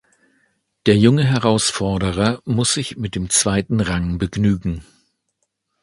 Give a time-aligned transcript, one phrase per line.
[0.87, 4.83] Der junge Herausforderer muss sich mit dem zweiten Rang begnügen.